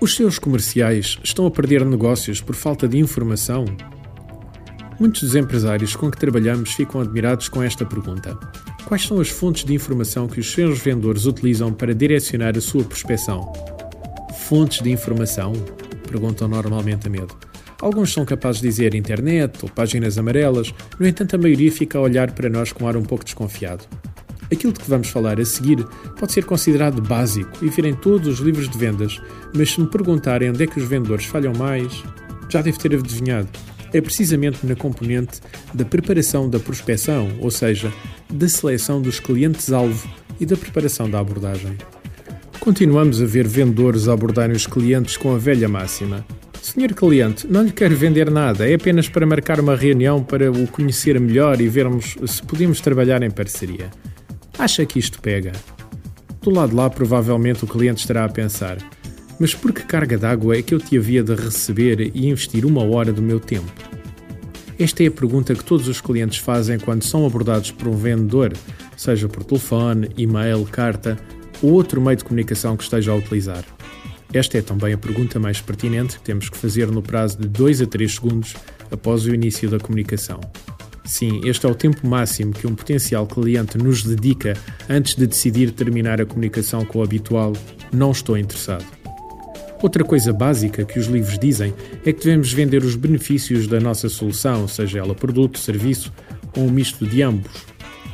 [0.00, 3.64] Os seus comerciais estão a perder negócios por falta de informação?
[5.00, 8.38] Muitos dos empresários com que trabalhamos ficam admirados com esta pergunta.
[8.84, 12.84] Quais são as fontes de informação que os seus vendedores utilizam para direcionar a sua
[12.84, 13.50] prospecção?
[14.46, 15.52] Fontes de informação?
[16.06, 17.34] Perguntam normalmente a medo.
[17.80, 22.02] Alguns são capazes de dizer internet ou páginas amarelas, no entanto, a maioria fica a
[22.02, 23.84] olhar para nós com ar um pouco desconfiado.
[24.54, 25.84] Aquilo de que vamos falar a seguir
[26.16, 29.20] pode ser considerado básico e vir em todos os livros de vendas,
[29.52, 32.04] mas se me perguntarem onde é que os vendedores falham mais,
[32.48, 33.48] já devo ter adivinhado.
[33.92, 35.40] É precisamente na componente
[35.74, 37.92] da preparação da prospecção, ou seja,
[38.32, 41.76] da seleção dos clientes-alvo e da preparação da abordagem.
[42.60, 46.24] Continuamos a ver vendedores abordarem os clientes com a velha máxima:
[46.62, 50.68] Senhor cliente, não lhe quero vender nada, é apenas para marcar uma reunião para o
[50.68, 53.90] conhecer melhor e vermos se podemos trabalhar em parceria.
[54.58, 55.52] Acha que isto pega?
[56.40, 58.78] Do lado de lá, provavelmente o cliente estará a pensar:
[59.38, 62.84] mas por que carga d'água é que eu te havia de receber e investir uma
[62.84, 63.72] hora do meu tempo?
[64.78, 68.52] Esta é a pergunta que todos os clientes fazem quando são abordados por um vendedor,
[68.96, 71.18] seja por telefone, e-mail, carta
[71.62, 73.64] ou outro meio de comunicação que esteja a utilizar.
[74.32, 77.82] Esta é também a pergunta mais pertinente que temos que fazer no prazo de 2
[77.82, 78.54] a 3 segundos
[78.90, 80.40] após o início da comunicação.
[81.04, 84.56] Sim, este é o tempo máximo que um potencial cliente nos dedica
[84.88, 87.52] antes de decidir terminar a comunicação com o habitual
[87.92, 88.84] não estou interessado.
[89.82, 91.74] Outra coisa básica que os livros dizem
[92.06, 96.10] é que devemos vender os benefícios da nossa solução, seja ela produto, serviço
[96.56, 97.52] ou um misto de ambos.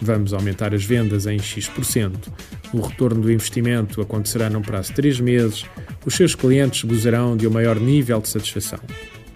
[0.00, 2.32] Vamos aumentar as vendas em X%.
[2.72, 5.66] O retorno do investimento acontecerá num prazo de 3 meses.
[6.06, 8.80] Os seus clientes gozarão de um maior nível de satisfação.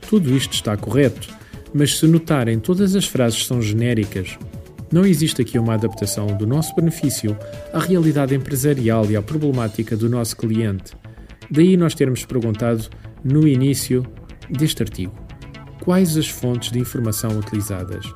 [0.08, 1.28] Tudo isto está correto,
[1.74, 4.38] mas se notarem, todas as frases são genéricas.
[4.92, 7.36] Não existe aqui uma adaptação do nosso benefício
[7.72, 10.92] à realidade empresarial e à problemática do nosso cliente.
[11.50, 12.88] Daí nós termos perguntado
[13.24, 14.06] no início
[14.50, 15.22] deste artigo
[15.82, 18.06] quais as fontes de informação utilizadas.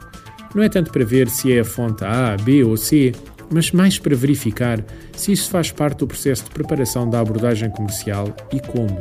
[0.54, 3.12] Não é tanto para ver se é a fonte A, B ou C,
[3.50, 8.34] mas mais para verificar se isso faz parte do processo de preparação da abordagem comercial
[8.52, 8.98] e como.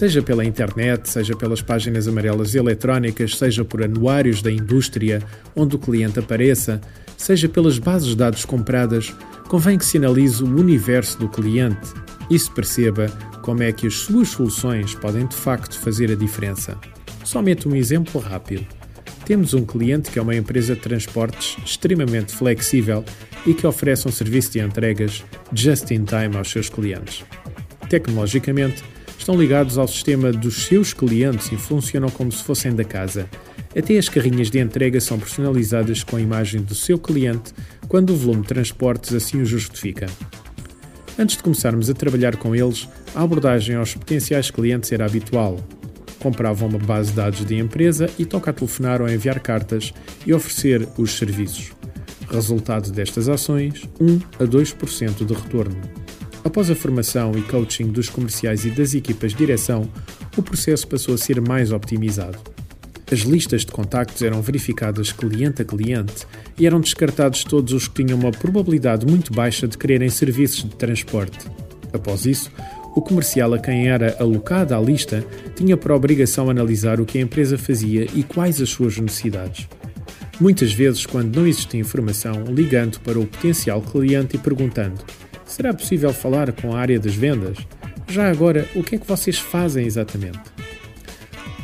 [0.00, 5.22] Seja pela internet, seja pelas páginas amarelas eletrónicas, seja por anuários da indústria
[5.54, 6.80] onde o cliente apareça,
[7.18, 9.14] seja pelas bases de dados compradas,
[9.46, 11.92] convém que se analise o universo do cliente
[12.30, 13.08] e se perceba
[13.42, 16.78] como é que as suas soluções podem de facto fazer a diferença.
[17.22, 18.66] Somente um exemplo rápido.
[19.26, 23.04] Temos um cliente que é uma empresa de transportes extremamente flexível
[23.44, 25.22] e que oferece um serviço de entregas
[25.52, 27.22] just in time aos seus clientes.
[27.90, 28.82] Tecnologicamente,
[29.20, 33.28] estão ligados ao sistema dos seus clientes e funcionam como se fossem da casa.
[33.76, 37.52] Até as carrinhas de entrega são personalizadas com a imagem do seu cliente
[37.86, 40.06] quando o volume de transportes assim o justifica.
[41.18, 45.60] Antes de começarmos a trabalhar com eles, a abordagem aos potenciais clientes era habitual,
[46.18, 49.92] compravam uma base de dados de empresa e toca a telefonar ou enviar cartas
[50.26, 51.72] e oferecer os serviços.
[52.30, 55.99] Resultado destas ações, 1 a 2% de retorno.
[56.42, 59.90] Após a formação e coaching dos comerciais e das equipas de direção,
[60.36, 62.38] o processo passou a ser mais optimizado.
[63.12, 68.04] As listas de contactos eram verificadas cliente a cliente e eram descartados todos os que
[68.04, 71.46] tinham uma probabilidade muito baixa de quererem serviços de transporte.
[71.92, 72.50] Após isso,
[72.94, 75.24] o comercial a quem era alocada a lista
[75.56, 79.68] tinha por obrigação analisar o que a empresa fazia e quais as suas necessidades.
[80.40, 85.04] Muitas vezes, quando não existia informação, ligando para o potencial cliente e perguntando:
[85.50, 87.58] será possível falar com a área das vendas?
[88.08, 90.40] Já agora, o que é que vocês fazem exatamente?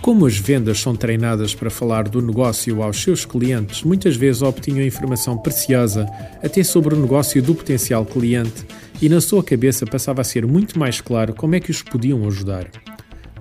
[0.03, 4.87] Como as vendas são treinadas para falar do negócio aos seus clientes, muitas vezes obtinham
[4.87, 6.07] informação preciosa
[6.43, 8.65] até sobre o negócio do potencial cliente
[9.03, 12.25] e na sua cabeça passava a ser muito mais claro como é que os podiam
[12.27, 12.71] ajudar.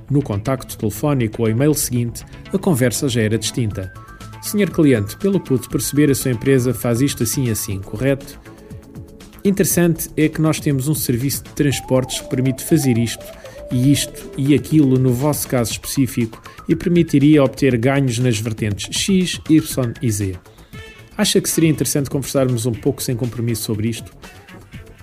[0.09, 3.93] No contacto telefónico ou e-mail seguinte, a conversa já era distinta.
[4.41, 8.39] Senhor cliente, pelo que pude perceber, a sua empresa faz isto assim assim, correto?
[9.45, 13.23] Interessante é que nós temos um serviço de transportes que permite fazer isto
[13.71, 19.39] e isto e aquilo no vosso caso específico e permitiria obter ganhos nas vertentes X,
[19.47, 20.35] Y e Z.
[21.15, 24.11] Acha que seria interessante conversarmos um pouco sem compromisso sobre isto?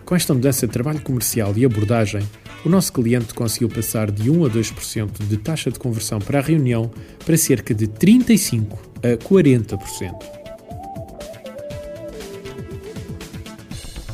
[0.05, 2.23] Com esta mudança de trabalho comercial e abordagem,
[2.65, 6.43] o nosso cliente conseguiu passar de 1 a 2% de taxa de conversão para a
[6.43, 6.91] reunião
[7.25, 10.42] para cerca de 35 a 40%.